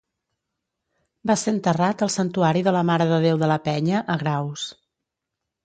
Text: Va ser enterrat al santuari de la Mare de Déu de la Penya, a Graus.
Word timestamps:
Va 1.31 1.35
ser 1.41 1.53
enterrat 1.57 2.01
al 2.07 2.11
santuari 2.15 2.65
de 2.69 2.75
la 2.77 2.83
Mare 2.93 3.09
de 3.13 3.21
Déu 3.29 3.39
de 3.47 3.53
la 3.55 3.61
Penya, 3.71 4.03
a 4.17 4.19
Graus. 4.25 4.69